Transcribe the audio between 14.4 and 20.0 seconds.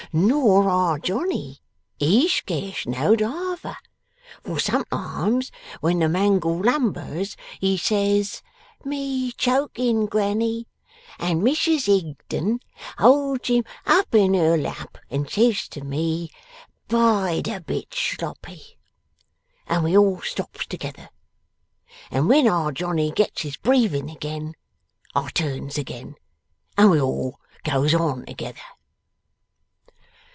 lap and says to me "Bide a bit, Sloppy," and we